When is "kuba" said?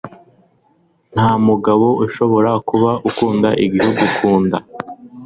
2.69-2.91